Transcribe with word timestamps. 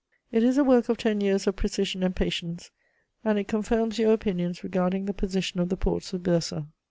It 0.31 0.41
is 0.43 0.57
a 0.57 0.63
work 0.63 0.89
of 0.89 0.97
ten 0.97 1.21
years 1.21 1.45
of 1.45 1.57
precision 1.57 2.01
and 2.01 2.15
patience; 2.15 2.71
and 3.23 3.37
it 3.37 3.47
confirms 3.47 3.99
your 3.99 4.13
opinions 4.13 4.63
regarding 4.63 5.05
the 5.05 5.13
position 5.13 5.59
of 5.59 5.69
the 5.69 5.77
ports 5.77 6.11
of 6.11 6.23
Byrsa. 6.23 6.65